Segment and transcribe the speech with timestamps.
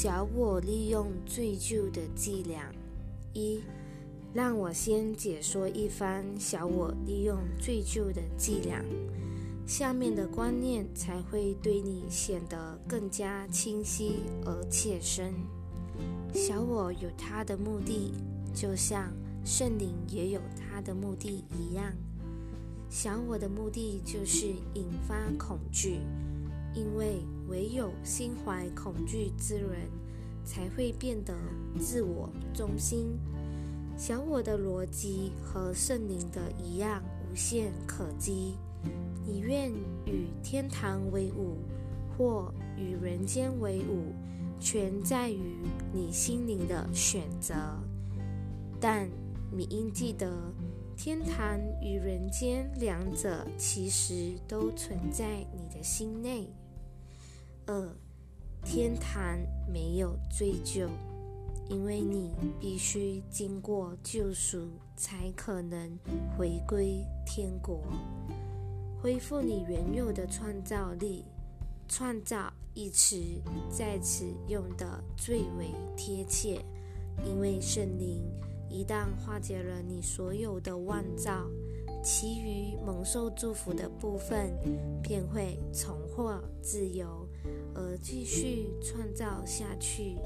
[0.00, 2.72] 小我利用最旧的伎俩。
[3.32, 3.60] 一，
[4.32, 8.80] 让我先解说一番小我利用最旧的伎俩，
[9.66, 15.34] 下面的观念才会对你显得更加清晰而切身。
[16.32, 18.12] 小我有他的目的，
[18.54, 19.12] 就像
[19.44, 21.92] 圣灵也有他的目的一样。
[22.88, 25.98] 小我的目的就是引发恐惧，
[26.72, 27.16] 因为
[27.48, 29.88] 唯有心怀恐惧之人，
[30.44, 31.34] 才会变得
[31.80, 33.18] 自我中心。
[33.96, 38.54] 小我的逻辑和圣灵的一样无限可击。
[39.26, 39.70] 你愿
[40.06, 41.58] 与天堂为伍，
[42.16, 44.12] 或与人间为伍？
[44.60, 45.56] 全在于
[45.92, 47.54] 你心灵的选择，
[48.80, 49.08] 但
[49.52, 50.52] 你应记得，
[50.96, 56.48] 天堂与人间两者其实都存在你的心内。
[57.70, 57.94] 二，
[58.64, 59.38] 天堂
[59.70, 60.88] 没有追究，
[61.68, 65.98] 因为你必须经过救赎，才可能
[66.34, 67.82] 回归天国，
[69.02, 71.24] 恢复你原有的创造力。
[71.90, 73.16] 创造一词
[73.70, 76.64] 在此用的最为贴切，
[77.22, 78.22] 因为圣灵
[78.70, 81.46] 一旦化解了你所有的妄造，
[82.02, 84.50] 其余蒙受祝福的部分
[85.02, 87.27] 便会重获自由，
[87.78, 90.16] 而继续创造下去。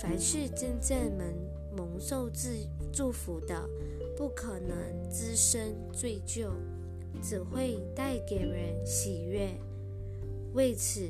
[0.00, 1.34] 凡是真正蒙
[1.76, 2.48] 蒙受自
[2.92, 3.68] 祝福的，
[4.16, 4.76] 不可能
[5.10, 5.60] 滋生
[5.92, 6.50] 罪疚，
[7.20, 9.50] 只会带给人喜悦。
[10.54, 11.00] 为此，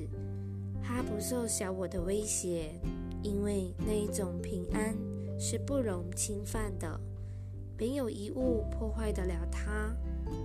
[0.82, 2.70] 他不受小我的威胁，
[3.22, 4.96] 因为那一种平安
[5.38, 6.98] 是不容侵犯的，
[7.76, 9.94] 没有一物破坏得了它，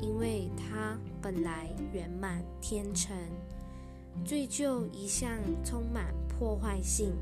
[0.01, 3.15] 因为它本来圆满天成。
[4.23, 5.29] 罪疚一向
[5.63, 7.13] 充满破坏性，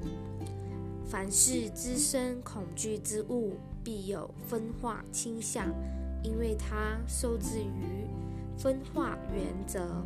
[1.05, 5.67] 凡是滋生恐惧之物，必有分化倾向，
[6.23, 8.07] 因为它受制于
[8.57, 10.05] 分化原则。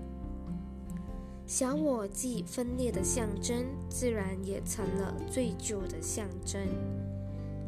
[1.46, 6.60] 小我既分裂的象征，自然也成了罪疚的象征。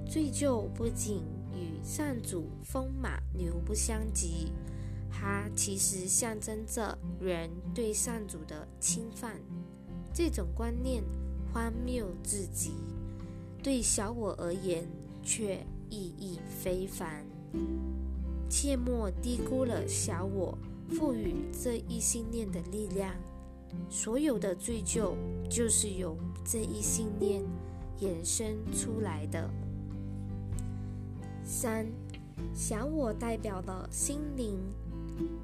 [0.06, 1.22] 罪疚不仅
[1.54, 4.52] 与上主风马牛不相及，
[5.12, 9.40] 它其实象征着人对上主的侵犯。
[10.14, 11.04] 这种观念
[11.54, 12.74] 荒谬至极，
[13.62, 14.88] 对小我而言
[15.24, 17.26] 却意义非凡。
[18.50, 20.58] 切莫低估了小我
[20.90, 23.14] 赋予这一信念的力量。
[23.88, 25.14] 所有的罪疚，
[25.48, 27.44] 就是由这一信念
[28.02, 29.48] 衍生出来的。
[31.44, 31.86] 三，
[32.52, 34.58] 小我代表了心灵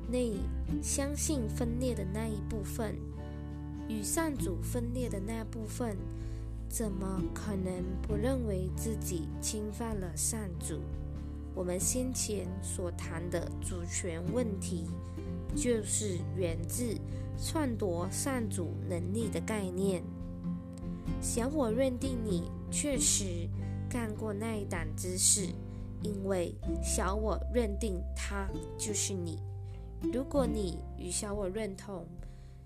[0.10, 0.34] 内
[0.82, 2.96] 相信分裂的那一部分，
[3.88, 5.96] 与上主分裂的那部分，
[6.70, 10.80] 怎么可能不认为自己侵犯了上主？
[11.54, 14.86] 我们先前所谈的主权问题。
[15.56, 16.98] 就是源自
[17.38, 20.04] 篡夺上主能力的概念。
[21.22, 23.48] 小我认定你确实
[23.90, 25.48] 干过那一档之事，
[26.02, 29.40] 因为小我认定他就是你。
[30.14, 32.06] 如果你与小我认同，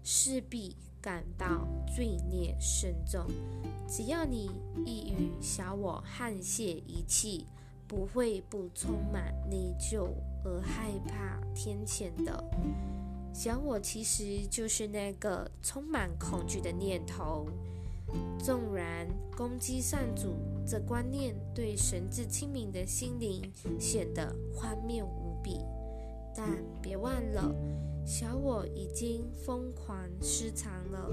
[0.04, 3.26] 势必感到罪孽深重。
[3.88, 4.52] 只要你
[4.86, 7.46] 一与小我沆瀣一气，
[7.88, 10.08] 不会不充满内疚。
[10.42, 12.42] 而害怕天谴的
[13.34, 17.46] 小我，其实就是那个充满恐惧的念头。
[18.40, 20.34] 纵然攻击上主
[20.66, 25.60] 这观念对神智清明的心灵显得荒谬无比，
[26.42, 26.48] 但
[26.82, 27.54] 别忘了，
[28.06, 31.12] 小我已经疯狂失常了。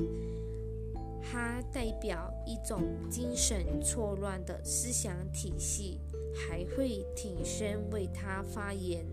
[1.21, 5.99] 它代表一种精神错乱的思想体系。
[6.39, 9.07] 还会挺身为它发言，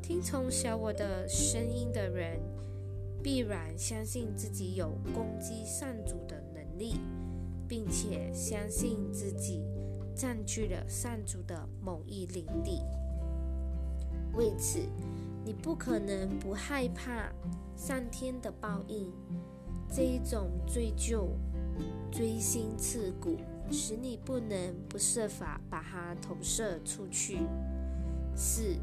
[0.00, 2.38] 听从小我的声音的人，
[3.20, 6.94] 必然相信自己有攻击上主的能力，
[7.66, 9.64] 并且相信自己
[10.14, 12.80] 占据了上主的某一领地。
[14.34, 14.78] 为此，
[15.44, 17.32] 你不可能不害怕
[17.76, 19.12] 上天的报应。
[19.88, 21.28] 这一种追究，
[22.10, 23.38] 锥心刺骨。
[23.70, 27.38] 使你不能不设法把它投射出去。
[28.36, 28.76] 四，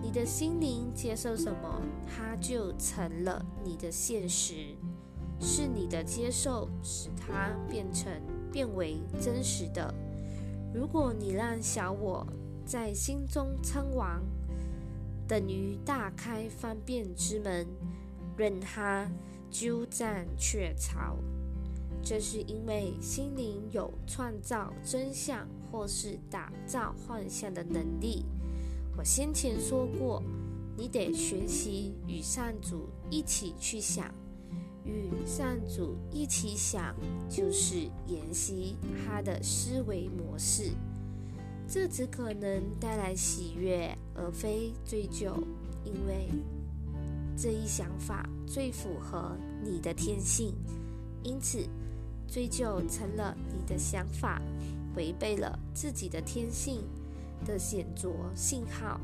[0.00, 4.74] 你的心灵接受什么，它就成了你的现实。
[5.40, 8.10] 是你的接受使它变成
[8.50, 9.92] 变为真实的。
[10.72, 12.26] 如果你让小我
[12.64, 14.22] 在心中称王，
[15.30, 17.64] 等于大开方便之门，
[18.36, 19.08] 任它
[19.48, 21.16] 鸠占鹊巢。
[22.02, 28.24] 这是因为心灵有创造真相或是打造幻象的能力。
[28.98, 30.20] 我先前说过，
[30.76, 34.12] 你得学习与上主一起去想，
[34.84, 36.92] 与上主一起想，
[37.28, 40.72] 就是研习他的思维模式。
[41.72, 45.32] 这只可能带来喜悦，而非追究，
[45.84, 46.28] 因为
[47.36, 50.52] 这一想法最符合你的天性。
[51.22, 51.64] 因此，
[52.26, 54.42] 追究成了你的想法
[54.96, 56.82] 违背了自己的天性
[57.46, 59.00] 的显着信号。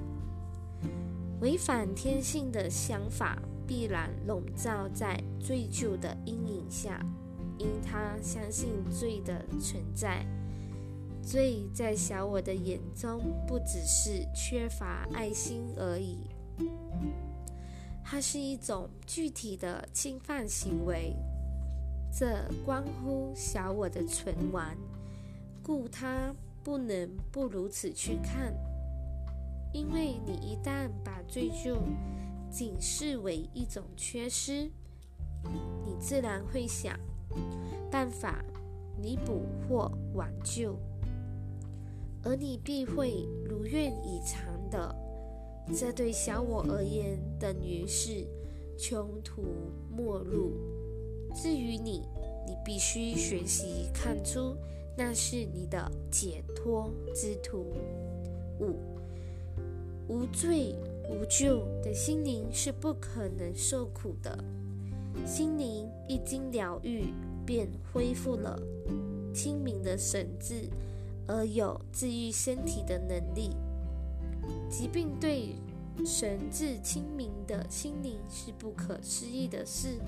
[1.41, 7.01] 违反天性的想法必然笼罩在追究的阴影下，
[7.59, 10.27] 因他相信罪的存在。
[11.27, 16.21] 罪在小我的眼中，不只是缺乏爱心而已，
[18.05, 21.17] 它是一种具体的侵犯行为，
[22.17, 24.73] 这关乎小我的存亡，
[25.65, 26.33] 故它
[26.63, 28.55] 不能不如此去看。
[29.73, 31.83] 因为你一旦把追究
[32.49, 34.71] 仅视为一种缺失，
[35.85, 36.97] 你自然会想
[37.91, 38.45] 办法
[38.97, 40.79] 弥补或挽救。
[42.27, 44.95] 而你必会如愿以偿的，
[45.73, 48.27] 这对小我而言等于是
[48.77, 49.45] 穷途
[49.97, 50.51] 末路。
[51.33, 52.03] 至于你，
[52.45, 54.57] 你必须学习看出
[54.99, 57.73] 那是你的解脱之途。
[58.59, 58.75] 五
[60.09, 60.75] 无罪
[61.09, 64.37] 无救的心灵是不可能受苦的，
[65.25, 67.05] 心灵一经疗愈，
[67.47, 68.61] 便恢复了
[69.33, 70.69] 清明的神智。
[71.27, 73.51] 而有治愈身体的能力。
[74.69, 75.57] 疾病对
[76.05, 79.99] 神智清明的心灵是不可思议的事，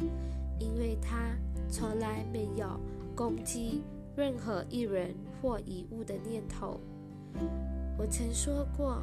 [0.58, 1.36] 因为他
[1.70, 2.78] 从来没有
[3.14, 3.82] 攻击
[4.16, 6.80] 任何一人或一物的念头。
[7.98, 9.02] 我曾说过，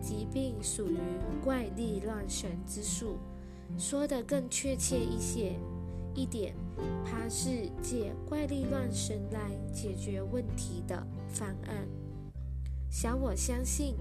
[0.00, 0.98] 疾病属于
[1.42, 3.18] 怪力乱神之术。
[3.76, 5.58] 说得更确切一些。
[6.14, 6.54] 一点，
[7.04, 11.88] 它是借怪力乱神来解决问题的方案。
[12.88, 13.96] 小我相信，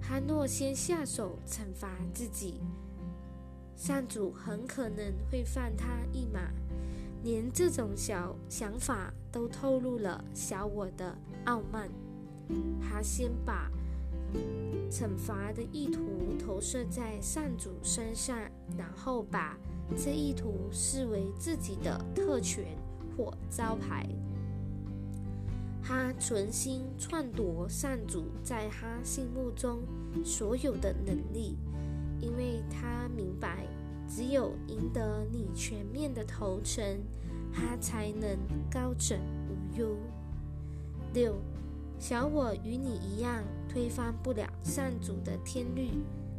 [0.00, 2.60] 哈诺先下手惩罚自己，
[3.76, 6.40] 上主很可能会放他一马。
[7.22, 11.88] 连这种小想法都透露了小我的傲慢。
[12.80, 13.70] 他先把
[14.90, 16.02] 惩罚的意图
[16.38, 18.38] 投射在上主身上，
[18.76, 19.58] 然后把。
[19.98, 22.64] 这意图视为自己的特权
[23.16, 24.08] 或招牌，
[25.82, 29.80] 他存心篡夺上主在他心目中
[30.24, 31.56] 所有的能力，
[32.20, 33.66] 因为他明白，
[34.08, 36.82] 只有赢得你全面的投诚，
[37.52, 38.38] 他才能
[38.70, 39.96] 高枕无忧。
[41.12, 41.36] 六，
[41.98, 45.90] 小我与你一样推翻不了上主的天律，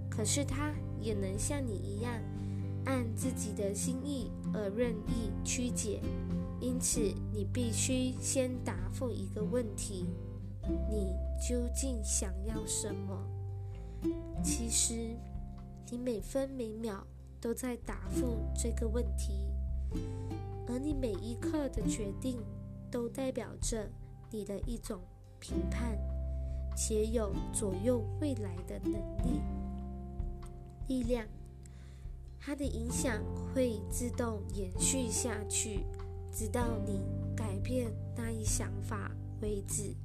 [0.10, 2.14] 可是他也能像你一样。
[2.88, 6.00] 按自己的心意而任意曲解，
[6.62, 7.02] 因此
[7.34, 10.06] 你必须先答复一个问题：
[10.90, 11.13] 你
[11.46, 13.22] 究竟想要什么？
[14.42, 15.16] 其实，
[15.92, 17.06] 你每分每秒
[17.42, 19.34] 都在答复这个问题，
[20.68, 22.39] 而你每一刻的决定
[22.89, 23.89] 都代表着
[24.32, 25.01] 你的一种
[25.39, 25.98] 评判，
[26.77, 29.41] 且有左右未来的能力、
[30.88, 31.27] 力量。
[32.46, 35.80] 它的影响会自动延续下去，
[36.32, 37.02] 直到你
[37.36, 39.10] 改变那一想法
[39.42, 39.96] 为止。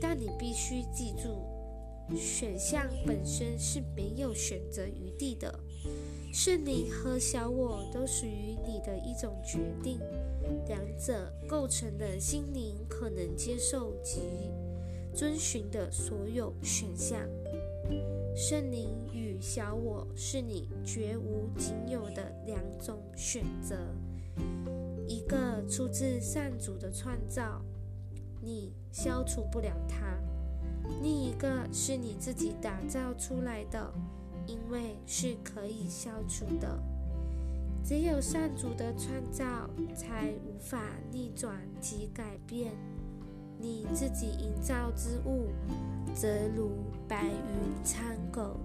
[0.00, 1.42] 但你必须记住，
[2.16, 5.52] 选项本身是没有选择余地的。
[6.32, 9.98] 圣灵和小我都属于你的一种决定，
[10.68, 14.20] 两者构成的心灵可能接受及
[15.12, 17.18] 遵循的所有选项。
[18.34, 23.76] 圣灵与小我是你绝无仅有的两种选择，
[25.06, 27.62] 一个出自上主的创造，
[28.40, 30.16] 你消除不了它；
[31.02, 33.92] 另一个是你自己打造出来的，
[34.46, 36.82] 因为是可以消除的。
[37.84, 42.72] 只有上主的创造才无法逆转及改变，
[43.58, 45.48] 你自己营造之物。
[46.14, 46.70] 则如
[47.12, 48.02] 白云苍
[48.32, 48.58] 狗，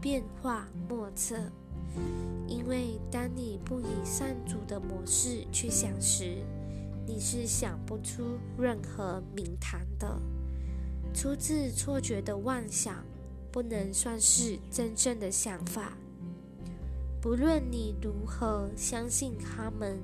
[0.00, 1.36] 变化莫测。
[2.48, 6.38] 因为当你不以上主的模式去想时，
[7.06, 10.18] 你是想不出任何名堂的。
[11.12, 13.04] 出自错觉的妄想，
[13.52, 15.92] 不能算是真正的想法。
[17.20, 19.98] 不论你如何相信他们，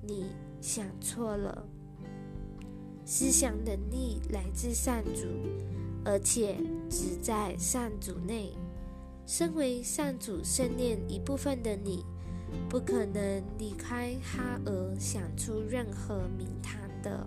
[0.00, 0.30] 你
[0.62, 1.62] 想错了。
[3.04, 5.26] 思想能力来自上主，
[6.04, 6.56] 而且
[6.88, 8.52] 只在上主内。
[9.26, 12.04] 身为上主圣殿一部分的你，
[12.68, 17.26] 不可能离开哈而想出任何名堂的。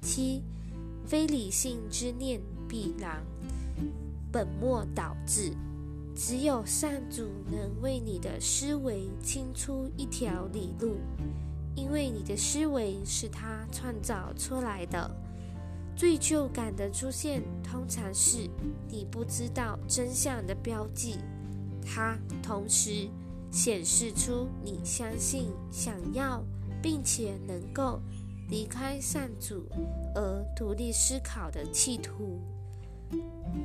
[0.00, 0.42] 七，
[1.04, 3.22] 非理性之念必然
[4.32, 5.52] 本末倒置。
[6.14, 10.96] 只有上主能为你的思维清出一条理路，
[11.76, 15.27] 因为你的思维是他创造出来的。
[15.98, 18.48] 罪疚感的出现，通常是
[18.88, 21.16] 你不知道真相的标记。
[21.84, 23.08] 它同时
[23.50, 26.40] 显示出你相信、想要，
[26.80, 28.00] 并且能够
[28.48, 29.66] 离开上主
[30.14, 32.38] 而独立思考的企图。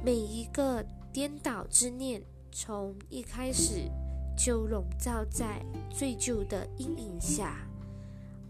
[0.04, 2.20] 每一个颠倒之念。
[2.56, 3.90] 从一开始
[4.38, 7.68] 就笼罩在罪疚的阴影下，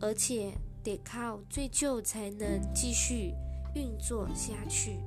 [0.01, 0.51] 而且
[0.83, 3.33] 得靠罪疚才能继续
[3.75, 4.97] 运作下去。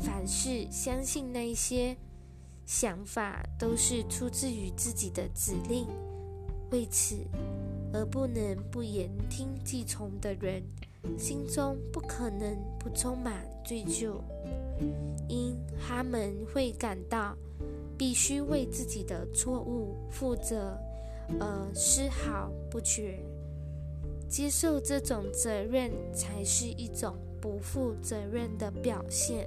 [0.00, 1.96] 凡是相信那些
[2.64, 5.86] 想法都是出自于自己的指令，
[6.70, 7.16] 为此
[7.92, 10.62] 而不能不言听计从的人，
[11.18, 14.20] 心中不可能不充满罪疚，
[15.28, 17.36] 因他们会感到。
[17.98, 20.76] 必须为自己的错误负责，
[21.38, 23.20] 而丝毫不觉
[24.28, 29.46] 接受这种责任，才是一种不负责任的表现。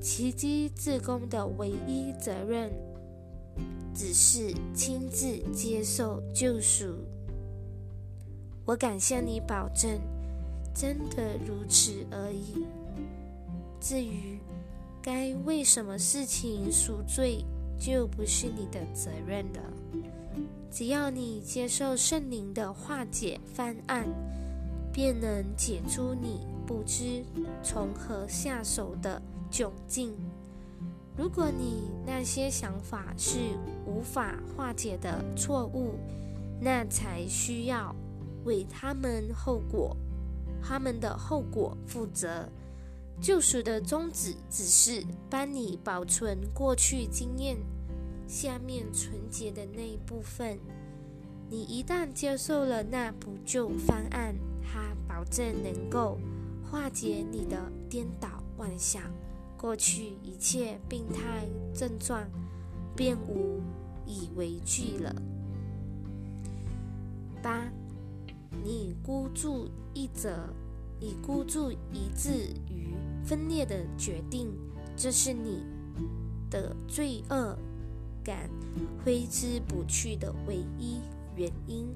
[0.00, 2.72] 奇迹自宫的唯一责任，
[3.92, 6.94] 只是亲自接受救赎。
[8.64, 10.00] 我敢向你保证，
[10.72, 12.64] 真的如此而已。
[13.80, 14.38] 至于，
[15.02, 17.44] 该为什么事情赎罪，
[17.76, 19.60] 就不是你的责任了。
[20.70, 24.06] 只要你接受圣灵的化解方案，
[24.92, 27.24] 便能解出你不知
[27.62, 29.20] 从何下手的
[29.50, 30.14] 窘境。
[31.16, 33.38] 如果你那些想法是
[33.86, 35.94] 无法化解的错误，
[36.60, 37.94] 那才需要
[38.44, 39.96] 为他们后果、
[40.62, 42.48] 他们的后果负责。
[43.20, 47.56] 救赎的宗旨只是帮你保存过去经验
[48.26, 50.58] 下面纯洁的那一部分。
[51.48, 54.34] 你一旦接受了那补救方案，
[54.72, 56.18] 它保证能够
[56.64, 59.02] 化解你的颠倒妄想，
[59.58, 62.26] 过去一切病态症状
[62.96, 63.60] 便无
[64.06, 65.14] 以为惧了。
[67.42, 67.70] 八，
[68.64, 70.32] 你孤注一掷，
[70.98, 72.30] 你孤注一掷
[72.70, 72.94] 于。
[73.24, 74.48] 分裂的决定，
[74.96, 75.62] 这是你
[76.50, 77.56] 的罪恶
[78.24, 78.50] 感
[79.04, 80.98] 挥之不去的唯一
[81.36, 81.86] 原因。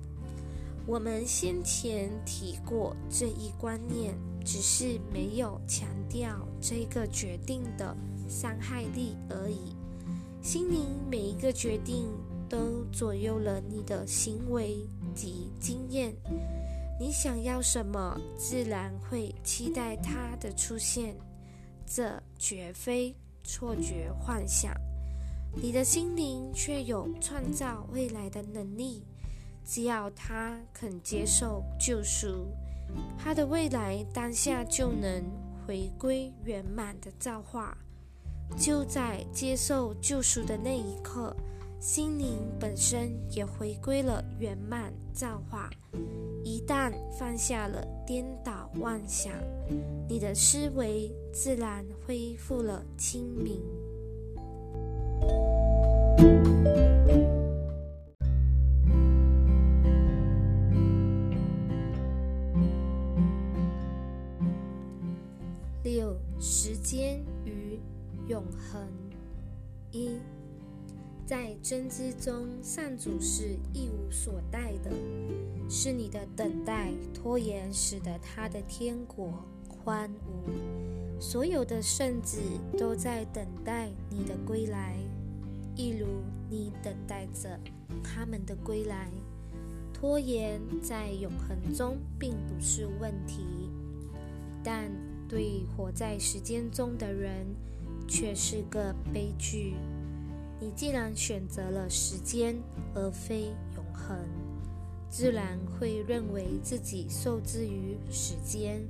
[0.87, 4.15] 我们先前提过这一观念，
[4.45, 7.97] 只是没有强调这个决定的
[8.29, 9.75] 伤害力而已。
[10.41, 12.07] 心灵每一个决定
[12.49, 14.77] 都左右了你的行为
[15.13, 16.15] 及经验。
[17.01, 21.17] 你想要什么，自然会期待它的出现。
[21.85, 23.13] 这绝非
[23.43, 24.73] 错觉幻想。
[25.61, 29.03] 你的心灵却有创造未来的能力。
[29.67, 32.47] 只要他肯接受救赎，
[33.19, 35.23] 他的未来当下就能
[35.67, 37.77] 回归圆满的造化。
[38.57, 41.37] 就在接受救赎的那一刻。
[41.79, 45.69] 心灵本身也回归了圆满造化。
[46.43, 49.31] 一旦放下了颠倒妄想，
[50.09, 53.61] 你的思维自然恢复了清明。
[66.41, 67.79] 时间与
[68.29, 68.89] 永恒。
[69.91, 70.19] 一。
[71.25, 74.93] 在真知中，上主是一无所待的，
[75.69, 81.21] 是你的等待拖延，使得他的天国荒芜。
[81.21, 82.39] 所有的圣子
[82.79, 84.97] 都在等待你的归来，
[85.75, 86.07] 一如
[86.49, 87.59] 你等待着
[88.05, 89.11] 他们的归来。
[89.93, 93.45] 拖延在永恒中并不是问题，
[94.63, 94.93] 但
[95.29, 97.47] 对活在时间中的人
[98.09, 99.75] 却是个悲剧。
[100.61, 102.57] 你既然选择了时间
[102.95, 104.17] 而非永恒，
[105.11, 108.81] 自然会认为自己受制于时间。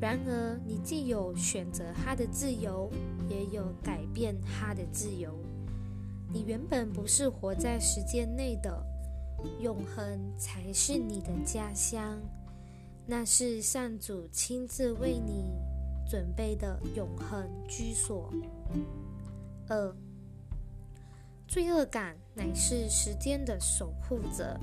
[0.00, 2.90] 然而，你既有选择它的自由，
[3.28, 5.30] 也有改变它的自由。
[6.32, 8.82] 你原本不是活在时间内的，
[9.60, 12.18] 永恒才是你的家乡，
[13.06, 15.52] 那是上主亲自为你
[16.08, 18.32] 准备的永恒居所。
[19.68, 19.94] 二，
[21.48, 24.58] 罪恶感乃是时间的守护者，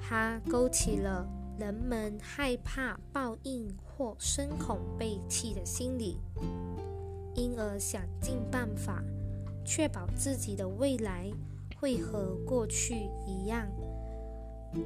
[0.00, 6.18] 它勾起了人们害怕报应或深恐被弃的心理，
[7.34, 9.02] 因而想尽办法
[9.64, 11.30] 确保自己的未来
[11.80, 13.66] 会和过去一样。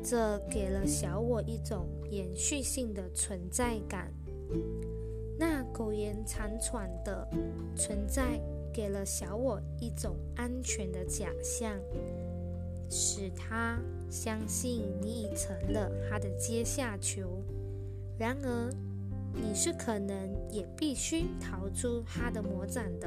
[0.03, 4.13] 这给了小我一种延续性的存在感。
[5.39, 7.29] 那苟延残喘的
[7.77, 8.41] 存在，
[8.73, 11.73] 给了小我一种安全的假象，
[12.89, 13.79] 使他
[14.11, 17.43] 相信你已成了他的阶下囚。
[18.19, 18.71] 然而，
[19.35, 20.17] 你是可能
[20.51, 23.07] 也必须逃出他的魔掌的。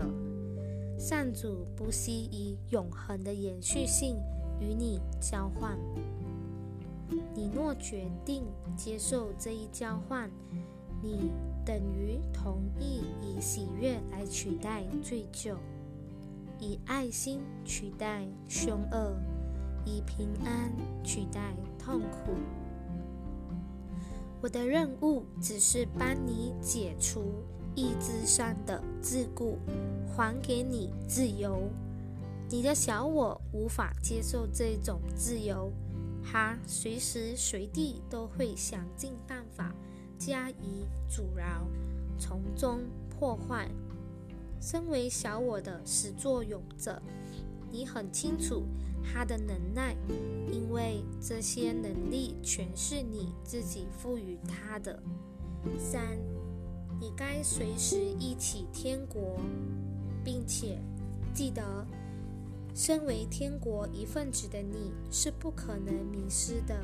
[0.99, 4.17] 上主不惜以永恒的延续性
[4.59, 5.79] 与你交换。
[7.33, 8.43] 你若决定
[8.75, 10.29] 接受这一交换，
[11.01, 11.31] 你
[11.65, 15.55] 等于同意以喜悦来取代罪疚，
[16.59, 19.15] 以爱心取代凶恶，
[19.85, 20.71] 以平安
[21.03, 22.33] 取代痛苦。
[24.41, 27.23] 我的任务只是帮你解除
[27.75, 29.55] 意志上的桎梏，
[30.15, 31.69] 还给你自由。
[32.49, 35.71] 你的小我无法接受这种自由。
[36.23, 39.73] 他随时随地都会想尽办法
[40.17, 41.67] 加以阻挠，
[42.19, 43.69] 从中破坏。
[44.61, 47.01] 身为小我的始作俑者，
[47.71, 48.63] 你很清楚
[49.03, 49.95] 他的能耐，
[50.51, 55.01] 因为这些能力全是你自己赋予他的。
[55.77, 56.17] 三，
[56.99, 59.39] 你该随时忆起天国，
[60.23, 60.77] 并且
[61.33, 61.87] 记得。
[62.73, 66.79] 身为天国一份子的你，是不可能迷失的。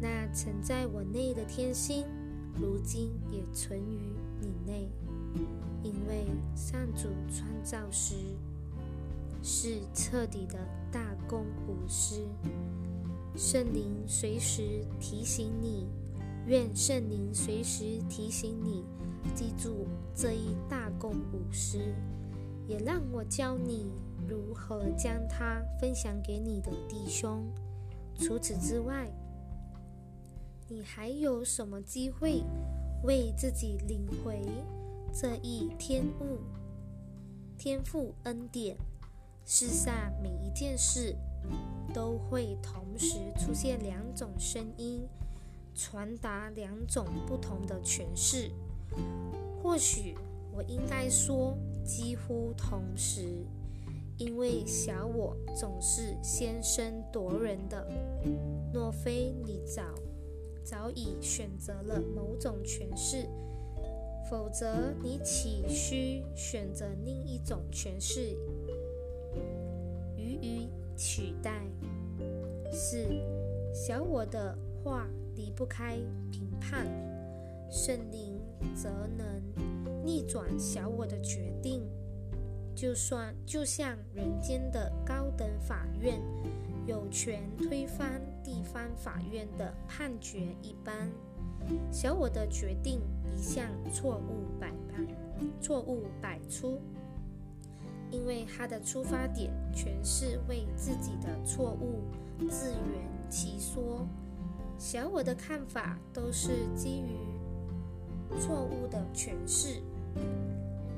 [0.00, 2.04] 那存在我内的天心，
[2.60, 4.00] 如今也存于
[4.40, 4.90] 你内，
[5.82, 8.16] 因为上主创造时
[9.42, 10.58] 是彻底的
[10.90, 12.26] 大公无私。
[13.36, 15.86] 圣灵随时提醒你，
[16.46, 18.84] 愿圣灵随时提醒你，
[19.34, 21.78] 记住这一大公无私，
[22.66, 23.86] 也让我教你。
[24.28, 27.44] 如何将它分享给你的弟兄？
[28.18, 29.10] 除此之外，
[30.68, 32.42] 你还有什么机会
[33.02, 34.42] 为自己领回
[35.12, 36.38] 这一天物、
[37.58, 38.76] 天赋恩典？
[39.44, 41.16] 世上每一件事
[41.92, 45.08] 都会同时出现两种声音，
[45.74, 48.52] 传达两种不同的诠释。
[49.60, 50.14] 或许
[50.52, 53.44] 我应该说，几乎同时。
[54.24, 57.84] 因为小我总是先声夺人的，
[58.72, 59.82] 若非你早
[60.62, 63.26] 早已选择了某种诠释，
[64.30, 68.36] 否则你岂需选择另一种诠释
[70.16, 71.66] 予以取代？
[72.70, 73.04] 四
[73.74, 75.96] 小我的话离不开
[76.30, 76.86] 评判，
[77.68, 78.40] 圣灵
[78.72, 79.42] 则能
[80.04, 81.82] 逆转小我的决定。
[82.74, 86.20] 就算就像人间的高等法院
[86.86, 91.10] 有权推翻地方法院的判决一般，
[91.92, 95.06] 小我的决定一向错误百般，
[95.60, 96.80] 错误百出，
[98.10, 102.02] 因为他的出发点全是为自己的错误
[102.48, 104.06] 自圆其说。
[104.78, 107.16] 小我的看法都是基于
[108.40, 109.80] 错误的诠释，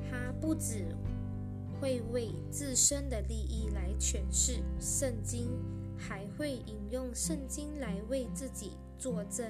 [0.09, 0.87] 他不止。
[1.85, 5.51] 会为自身的利益来诠释圣经，
[5.95, 9.45] 还会引用圣经来为自己作证。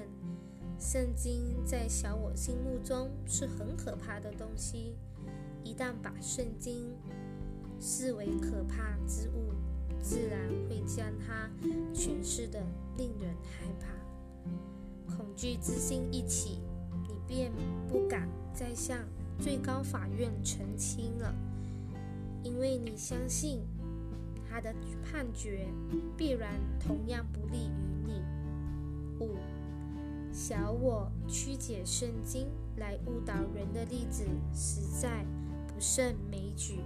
[0.78, 4.98] 圣经在小我心目中是很可怕的东西，
[5.64, 6.94] 一旦把圣经
[7.80, 9.54] 视为可怕之物，
[10.02, 11.50] 自然会将它
[11.94, 12.62] 诠释的
[12.98, 15.16] 令人害怕。
[15.16, 16.60] 恐惧之心一起，
[17.08, 17.50] 你便
[17.88, 18.98] 不敢再向
[19.40, 21.34] 最高法院澄清了。
[22.46, 23.58] 因为你相信
[24.48, 25.66] 他的判决
[26.16, 28.22] 必然同样不利于你。
[29.18, 29.34] 五，
[30.32, 35.24] 小我曲解圣经来误导人的例子实在
[35.66, 36.78] 不胜枚举。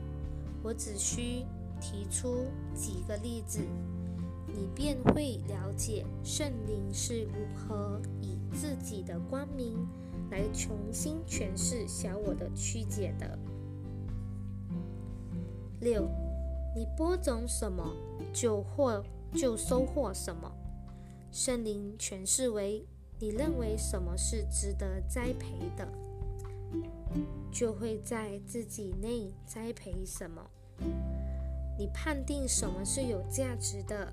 [0.63, 1.45] 我只需
[1.79, 3.61] 提出几个例子，
[4.47, 9.87] 你便会了解圣灵是如何以自己的光明
[10.31, 13.39] 来重新诠释小我的曲解的。
[15.81, 16.07] 六，
[16.75, 17.83] 你播种什么，
[18.35, 20.53] 就获就收获什么。
[21.33, 22.85] 圣灵诠释为：
[23.19, 25.89] 你认为什么是值得栽培的，
[27.51, 30.51] 就会在自己内栽培什么。
[31.79, 34.13] 你判定什么是有价值的，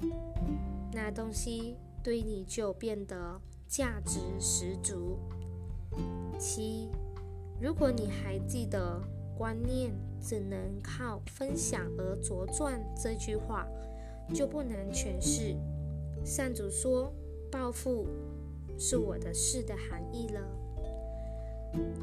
[0.93, 5.17] 那东西对你就变得价值十足。
[6.39, 6.89] 七，
[7.59, 9.01] 如果你还记得
[9.37, 9.91] “观念
[10.27, 13.65] 只能靠分享而茁壮”这句话，
[14.33, 15.55] 就不难诠释
[16.25, 17.13] 上主说
[17.49, 18.05] “报复
[18.77, 20.41] 是我的事”的含义了。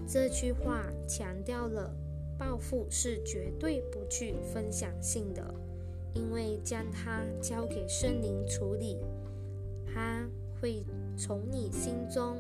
[0.09, 1.95] 这句话强调了
[2.39, 5.55] 报复是绝对不具分享性的，
[6.15, 8.97] 因为将它交给圣灵处理，
[9.87, 10.27] 它
[10.59, 10.83] 会
[11.15, 12.39] 从你心中。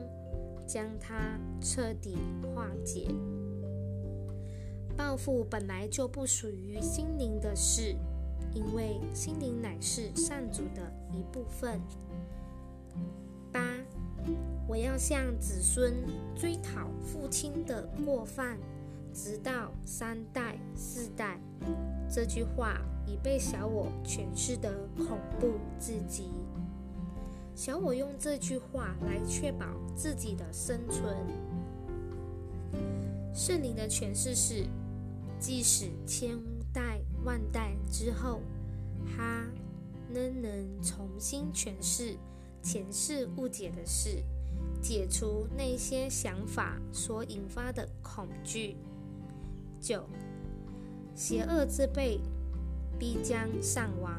[0.66, 2.16] 将它彻底
[2.54, 3.06] 化解。
[4.96, 7.94] 报复本来就不属于心灵的事，
[8.54, 11.80] 因为心灵乃是上主的一部分。
[13.52, 13.60] 八，
[14.68, 15.94] 我要向子孙
[16.36, 18.58] 追讨父亲的过犯，
[19.12, 21.38] 直到三代四代。
[22.08, 26.30] 这句话已被小我诠释的恐怖至极。
[27.56, 31.16] 小我用这句话来确保自己的生存。
[33.32, 34.64] 圣灵的诠释是：
[35.44, 36.40] 即使千
[36.72, 38.40] 代万代之后，
[39.14, 39.44] 他
[40.10, 42.16] 仍能重新诠释
[42.62, 44.24] 前世误解的事，
[44.80, 48.74] 解除那些想法所引发的恐惧。
[49.82, 50.08] 九，
[51.14, 52.18] 邪恶之辈
[52.98, 54.14] 必将上亡。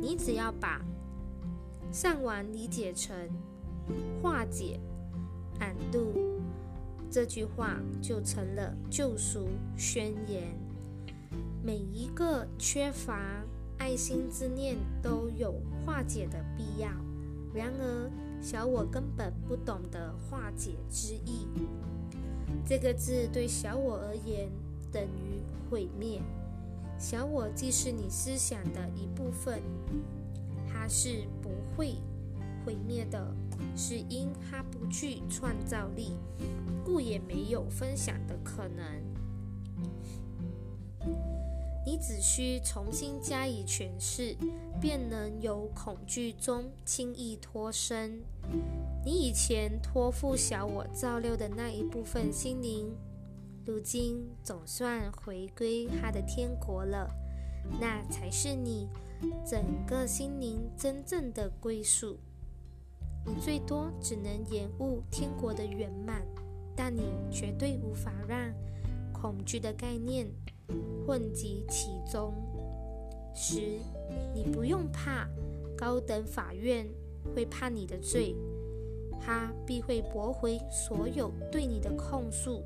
[0.00, 0.80] 你只要把。
[1.90, 3.12] 上亡理解成
[4.22, 4.78] 化解、
[5.58, 6.14] 安度
[7.12, 9.46] 这句话就成了救赎
[9.76, 10.44] 宣言。
[11.62, 13.44] 每一个缺乏
[13.76, 16.88] 爱心之念都有化解的必要。
[17.52, 21.46] 然而，小我根本不懂得化解之意。
[22.64, 24.48] 这个字对小我而言
[24.90, 26.22] 等于毁灭。
[26.98, 29.60] 小我既是你思想的一部分。
[30.66, 31.96] 它是不会
[32.64, 33.22] 毁灭的，
[33.76, 36.12] 是因它不具创造力，
[36.84, 38.84] 故也没有分享的可能。
[41.84, 44.36] 你只需重新加以诠释，
[44.80, 48.22] 便能由恐惧中轻易脱身。
[49.04, 52.94] 你以前托付小我照料的那一部分心灵，
[53.66, 57.10] 如今总算回归他的天国了，
[57.80, 58.88] 那才是你。
[59.46, 62.18] 整个心灵真正的归宿，
[63.24, 66.22] 你最多只能延误天国的圆满，
[66.74, 68.52] 但你绝对无法让
[69.12, 70.26] 恐惧的概念
[71.06, 72.34] 混及其中。
[73.34, 73.78] 十，
[74.34, 75.28] 你不用怕
[75.76, 76.86] 高等法院
[77.34, 78.34] 会判你的罪，
[79.20, 82.62] 他必会驳回所有对你的控诉，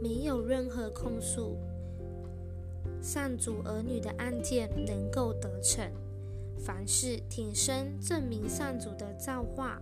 [0.00, 1.56] 没有任何控诉。
[3.00, 5.90] 上主儿女的案件能够得逞，
[6.58, 9.80] 凡是挺身证明上主的造化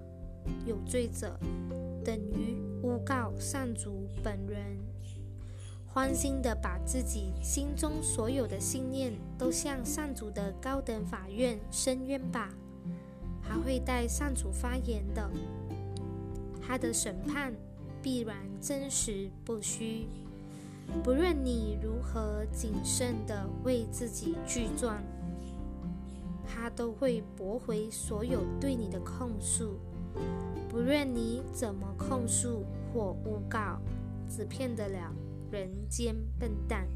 [0.64, 1.38] 有罪者，
[2.04, 4.76] 等于诬告上主本人。
[5.86, 12.50] 欢心的把自己心中所有的信念都向上主的高等法院申冤吧，
[13.40, 15.30] 还会带上主发言的，
[16.60, 17.54] 他的审判
[18.02, 20.06] 必然真实不虚。
[21.02, 25.02] 不论你如何谨慎地为自己具状，
[26.46, 29.78] 他都会驳回所有对你的控诉。
[30.68, 33.78] 不论你怎么控诉或诬告，
[34.28, 35.12] 只骗得了
[35.50, 36.86] 人间笨蛋，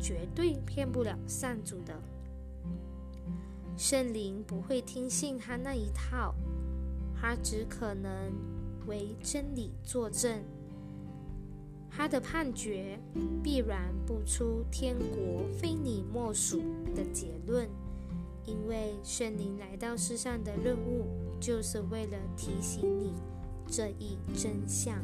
[0.00, 1.94] 绝对骗不了善主的。
[3.76, 6.34] 圣灵不会听信他那一套，
[7.14, 8.32] 他只可能
[8.86, 10.42] 为真理作证。
[11.96, 12.98] 他的判决
[13.40, 16.60] 必然不出天国非你莫属
[16.94, 17.68] 的结论，
[18.46, 21.06] 因为圣灵来到世上的任务，
[21.40, 23.12] 就是为了提醒你
[23.66, 25.02] 这一真相。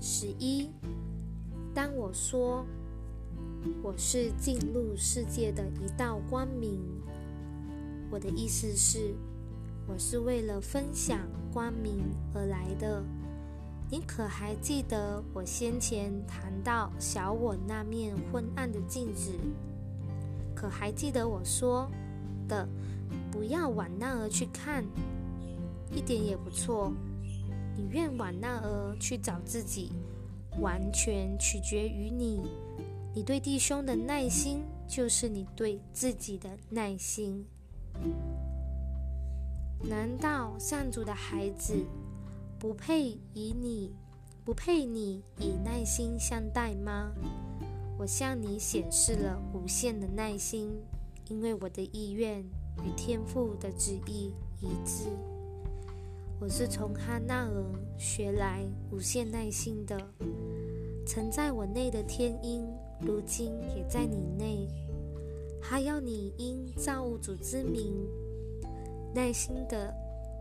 [0.00, 0.70] 十一，
[1.74, 2.64] 当我说
[3.82, 6.80] 我是进入世界的一道光明，
[8.10, 9.14] 我的意思是，
[9.86, 11.20] 我是为了分享
[11.52, 12.00] 光明
[12.34, 13.02] 而来的。
[13.90, 19.32] 你可还记得我先前谈到小我那面昏暗的镜子？
[20.58, 21.88] 可还记得我说
[22.48, 22.68] 的
[23.30, 24.84] 不要往那儿去看？
[25.92, 26.92] 一点也不错。
[27.76, 29.92] 你愿往那儿去找自己，
[30.60, 32.50] 完全取决于你。
[33.14, 37.46] 你对弟兄的耐心，就是你对自己的耐心。
[39.88, 41.72] 难道上主的孩子
[42.58, 43.94] 不配以你
[44.44, 47.12] 不配你以耐心相待吗？
[47.98, 50.70] 我向你显示了无限的耐心，
[51.28, 52.40] 因为我的意愿
[52.84, 55.08] 与天父的旨意一致。
[56.38, 57.64] 我是从哈纳尔
[57.98, 59.98] 学来无限耐心的。
[61.04, 62.64] 曾在我内的天鹰，
[63.00, 64.68] 如今也在你内。
[65.60, 67.92] 还要你因造物主之名，
[69.12, 69.92] 耐心的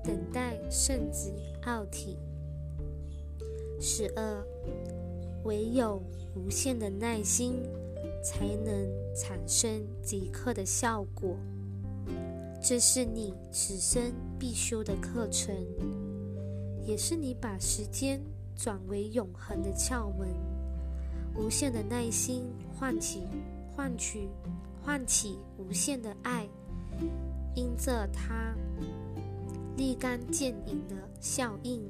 [0.04, 2.20] 等待圣子奥体。
[3.80, 4.46] 十二，
[5.44, 6.02] 唯有
[6.36, 7.62] 无限的耐心，
[8.24, 11.38] 才能产生即刻的效果。
[12.62, 15.56] 这是你此生必修的课程，
[16.86, 18.22] 也是你把时间
[18.56, 20.28] 转为永恒的窍门。
[21.36, 23.24] 无限的耐心唤起、
[23.76, 24.28] 换取、
[24.84, 26.50] 唤起无限的爱，
[27.56, 28.56] 因着它
[29.78, 31.88] 立竿见影的效应，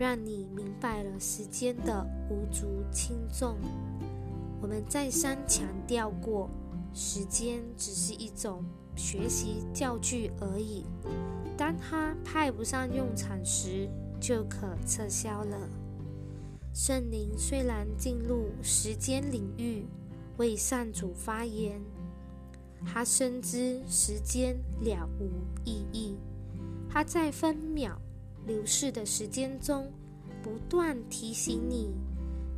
[0.00, 3.58] 让你明白了时间的无足轻重。
[4.58, 6.48] 我们再三强调过，
[6.94, 8.64] 时间只是一种。
[8.96, 10.84] 学习教具而已，
[11.56, 15.56] 当它派不上用场时，就可撤销了。
[16.74, 19.86] 圣灵虽然进入时间领域
[20.38, 21.80] 为上主发言，
[22.84, 25.30] 他深知时间了无
[25.64, 26.16] 意义。
[26.90, 27.98] 他在分秒
[28.46, 29.90] 流逝的时间中，
[30.42, 31.90] 不断提醒你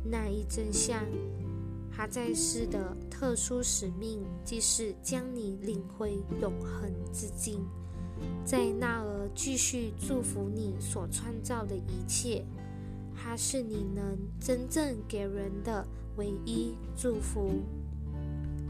[0.03, 1.03] 那一真相。
[1.95, 7.59] 他在世的特殊使命，即是将你领回永恒之境，
[8.43, 12.43] 在那儿继续祝福你所创造的一切。
[13.15, 15.85] 他是你能真正给人的
[16.17, 17.61] 唯一祝福，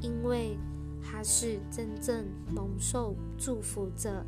[0.02, 0.58] 因为
[1.02, 4.26] 他是真正蒙受祝福者。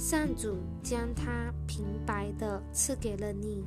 [0.00, 3.62] 上主将他平白的赐给了你，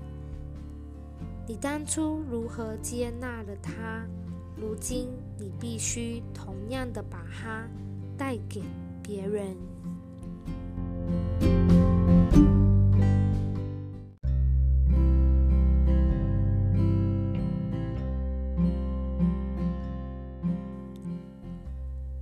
[1.48, 4.04] 你当初如何接纳了他？
[4.58, 7.70] 如今，你必须同样的把它
[8.18, 8.64] 带给
[9.04, 9.56] 别人。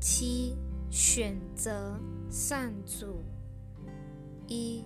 [0.02, 0.58] 七，
[0.90, 1.98] 选择
[2.30, 3.24] 上主。
[4.52, 4.84] 一，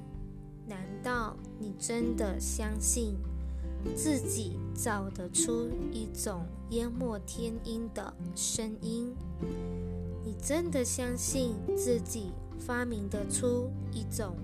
[0.67, 3.15] 难道你真的相信？
[3.95, 9.15] 自己造得出一种淹没天音的声音，
[10.23, 14.35] 你真的相信自己发明得出一种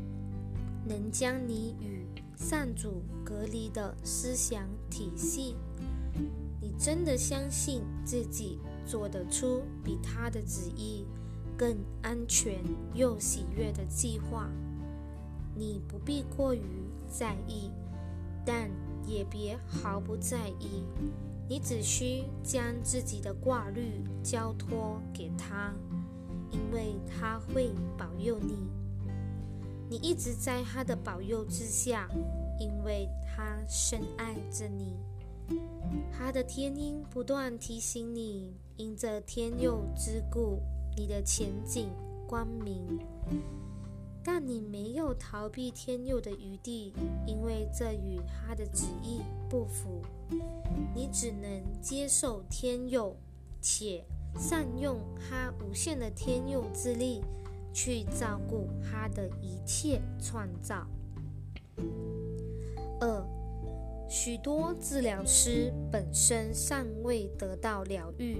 [0.87, 2.05] 能将你与
[2.35, 5.55] 上主隔离的思想体系？
[6.61, 11.03] 你真的相信自己做得出比他的旨意
[11.57, 14.47] 更安全又喜悦的计划？
[15.55, 16.61] 你不必过于
[17.07, 17.71] 在意，
[18.45, 18.69] 但。
[19.07, 20.85] 也别毫不在意，
[21.49, 25.73] 你只需将自己的挂虑交托给他，
[26.51, 28.55] 因为他会保佑你。
[29.89, 32.07] 你一直在他的保佑之下，
[32.59, 34.95] 因为他深爱着你。
[36.13, 40.59] 他的天音不断提醒你，因着天佑之故，
[40.95, 41.89] 你的前景
[42.27, 42.99] 光明。
[44.23, 46.93] 但你没有逃避天佑的余地，
[47.25, 50.01] 因为这与他的旨意不符。
[50.93, 53.15] 你只能接受天佑，
[53.59, 54.03] 且
[54.37, 57.21] 善用他无限的天佑之力
[57.73, 60.85] 去照顾他的一切创造。
[62.99, 63.25] 二，
[64.07, 68.37] 许多治疗师本身尚未得到疗愈，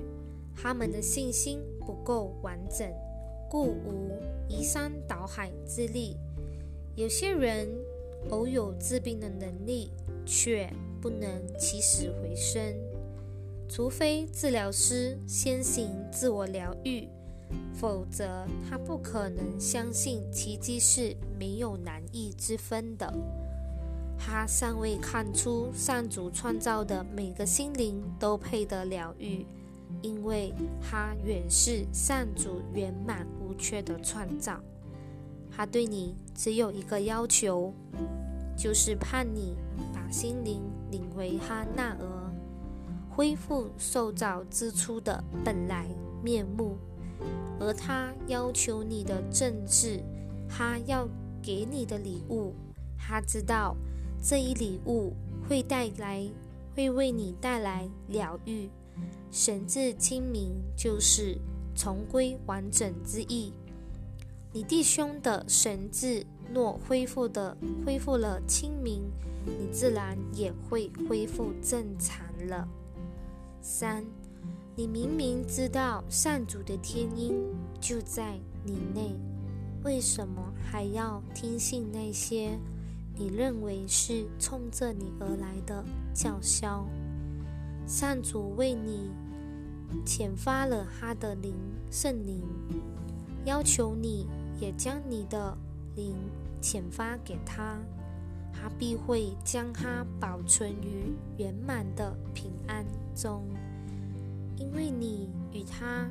[0.55, 2.87] 他们的信心不够完整。
[3.51, 6.15] 故无移山倒海之力。
[6.95, 7.67] 有些人
[8.29, 9.91] 偶有治病的能力，
[10.25, 11.27] 却不能
[11.59, 12.73] 起死回生，
[13.67, 17.09] 除非治疗师先行自我疗愈，
[17.73, 23.13] 否则他不可能相信奇迹是没有难易之分的。
[24.17, 29.45] 他尚未看出上主创造的每个心灵都配得疗愈。
[30.01, 34.59] 因为他远是上主圆满无缺的创造，
[35.49, 37.73] 他对你只有一个要求，
[38.57, 39.55] 就是盼你
[39.93, 42.33] 把心灵领回哈纳尔，
[43.09, 45.87] 恢复受造之初的本来
[46.23, 46.77] 面目。
[47.59, 50.01] 而他要求你的政治，
[50.49, 51.07] 他要
[51.43, 52.53] 给你的礼物，
[52.97, 53.75] 他知道
[54.19, 55.13] 这一礼物
[55.47, 56.27] 会带来，
[56.75, 58.67] 会为你带来疗愈。
[59.31, 61.37] 神志清明就是
[61.75, 63.53] 重归完整之意。
[64.53, 69.03] 你弟兄的神志若恢复的恢复了清明，
[69.45, 72.67] 你自然也会恢复正常了。
[73.61, 74.05] 三，
[74.75, 77.33] 你明明知道善主的天音
[77.79, 79.15] 就在你内，
[79.83, 82.59] 为什么还要听信那些
[83.15, 86.85] 你认为是冲着你而来的叫嚣？
[87.85, 89.11] 上主为你
[90.05, 91.53] 遣发了他的灵
[91.89, 92.41] 圣灵，
[93.45, 94.27] 要求你
[94.59, 95.57] 也将你的
[95.95, 96.15] 灵
[96.61, 97.77] 遣发给他，
[98.53, 103.43] 他必会将它保存于圆满的平安中，
[104.57, 106.09] 因为你与他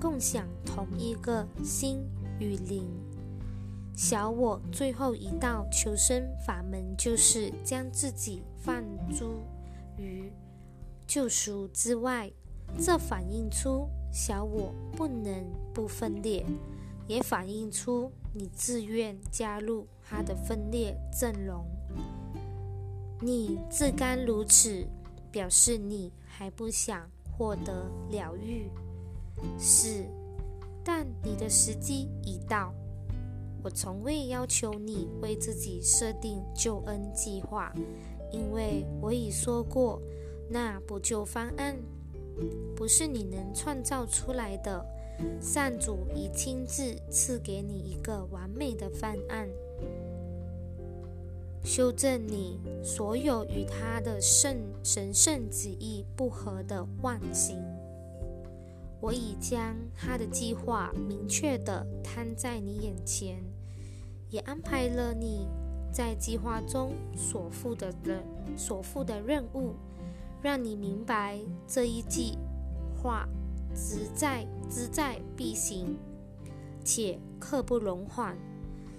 [0.00, 1.98] 共享同一个心
[2.38, 2.86] 与灵。
[3.94, 9.40] 小我最后一道求生法门，就是将自己放诸
[9.98, 10.30] 于。
[11.14, 12.32] 救赎之外，
[12.80, 15.44] 这反映出小我不能
[15.74, 16.42] 不分裂，
[17.06, 21.66] 也反映出你自愿加入他的分裂阵容。
[23.20, 24.86] 你自甘如此，
[25.30, 28.70] 表示你还不想获得疗愈。
[29.58, 30.06] 是，
[30.82, 32.72] 但你的时机已到。
[33.62, 37.70] 我从未要求你为自己设定救恩计划，
[38.32, 40.00] 因为我已说过。
[40.52, 41.78] 那补救方案
[42.76, 44.84] 不是你能创造出来的，
[45.40, 49.48] 善主已亲自赐给你一个完美的方案，
[51.64, 57.56] 修正你所有与他的圣神圣旨意不合的妄行。
[59.00, 63.42] 我已将他的计划明确地摊在你眼前，
[64.28, 65.48] 也安排了你
[65.90, 68.22] 在计划中所负的人
[68.54, 69.74] 所负的任务。
[70.42, 72.36] 让你明白这一计
[72.96, 73.28] 划
[73.74, 75.96] 只在只在必行，
[76.84, 78.36] 且刻不容缓。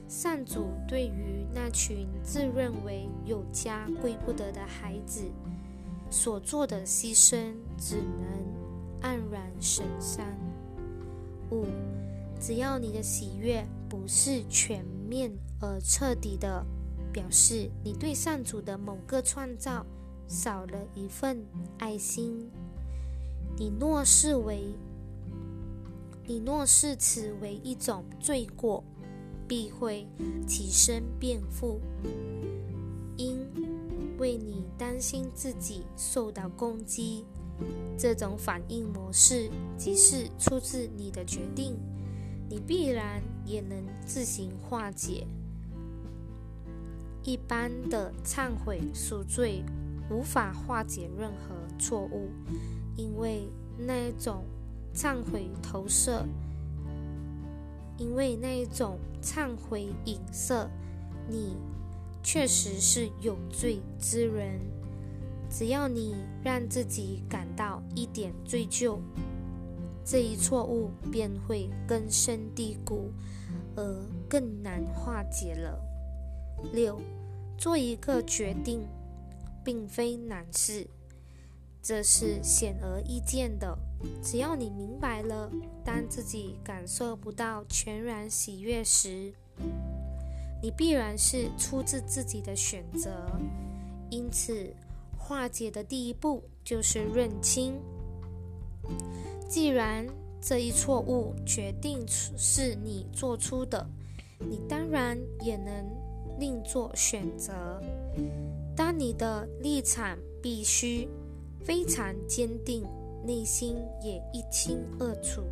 [0.07, 5.23] 善主对于那群自认为有家归不得的孩子
[6.09, 10.25] 所做的牺牲，只能黯然神伤。
[11.51, 11.65] 五，
[12.39, 16.63] 只要你的喜悦不是全面而彻底的，
[17.11, 19.85] 表示你对善主的某个创造。
[20.27, 21.45] 少了一份
[21.77, 22.49] 爱心，
[23.57, 24.73] 你若视为，
[26.25, 28.83] 你若视此为一种罪过，
[29.47, 30.07] 必会
[30.47, 31.79] 起身辩护。
[33.15, 33.47] 因
[34.17, 37.25] 为你担心自己受到攻击，
[37.97, 41.77] 这种反应模式即是出自你的决定，
[42.49, 45.27] 你必然也能自行化解。
[47.23, 49.63] 一般的忏悔赎罪。
[50.09, 52.29] 无法化解任何错误，
[52.95, 54.43] 因为那一种
[54.93, 56.25] 忏悔投射，
[57.97, 60.69] 因为那一种忏悔影射，
[61.27, 61.55] 你
[62.21, 64.59] 确实是有罪之人。
[65.49, 68.97] 只要你让自己感到一点罪疚，
[70.03, 73.11] 这一错误便会根深蒂固，
[73.75, 73.83] 而
[74.27, 75.79] 更难化解了。
[76.71, 76.99] 六，
[77.57, 78.81] 做一个决定。
[79.63, 80.87] 并非难事，
[81.81, 83.77] 这是显而易见的。
[84.21, 85.49] 只要你明白了，
[85.83, 89.33] 当自己感受不到全然喜悦时，
[90.61, 93.11] 你必然是出自自己的选择。
[94.09, 94.73] 因此，
[95.17, 97.79] 化解的第一步就是认清：
[99.47, 100.05] 既然
[100.41, 103.87] 这一错误决定是你做出的，
[104.39, 105.89] 你当然也能
[106.37, 107.81] 另做选择。
[108.75, 111.07] 当你的立场必须
[111.63, 112.83] 非常坚定，
[113.25, 115.43] 内心也一清二楚。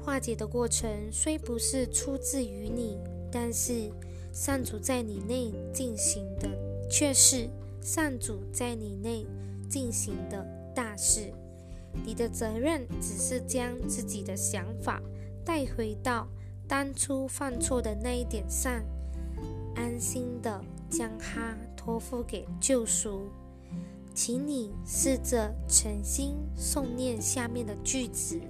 [0.00, 2.98] 化解的过程虽不是出自于你，
[3.32, 3.90] 但是
[4.32, 6.48] 上主在你内进行的
[6.90, 7.48] 却是
[7.80, 9.26] 上主在你内
[9.68, 11.32] 进行的大事。
[12.04, 15.00] 你的责任只是将自己的想法
[15.44, 16.28] 带回到
[16.68, 18.82] 当初犯错的那一点上，
[19.74, 21.56] 安心的将它。
[21.84, 23.28] 托付给救赎，
[24.14, 28.40] 请你试着诚心诵念下面的句子，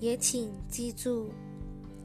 [0.00, 1.28] 也请记住，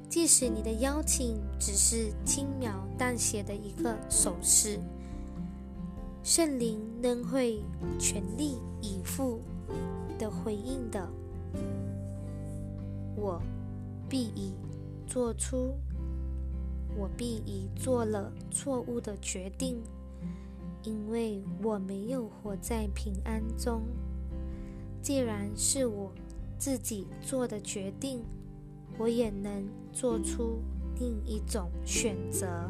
[0.07, 4.79] 即使你的邀请只是轻描淡写的一个手势，
[6.23, 7.59] 圣灵仍会
[7.97, 9.41] 全力以赴
[10.19, 11.09] 的回应的。
[13.15, 13.41] 我
[14.07, 14.53] 必已
[15.07, 15.73] 做出。
[16.99, 19.81] 我必已做了错误的决定，
[20.83, 23.83] 因为我没有活在平安中。
[25.01, 26.11] 既然是我
[26.57, 28.21] 自己做的决定，
[28.97, 30.59] 我也能做出
[30.99, 32.69] 另一种选择。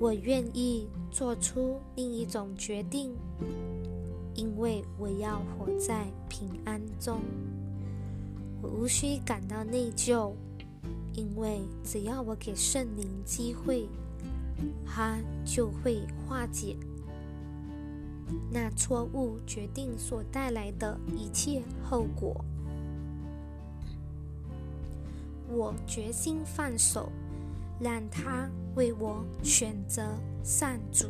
[0.00, 3.14] 我愿意做出另一种决定，
[4.34, 7.20] 因为我要活在平安中。
[8.62, 10.32] 我无需感到内疚，
[11.14, 13.88] 因为只要我给圣灵机会，
[14.86, 16.76] 他就会化解
[18.50, 22.44] 那错误决定所带来的一切后果。
[25.48, 27.10] 我决心放手。
[27.80, 30.02] 让他为我选择
[30.42, 31.06] 善主。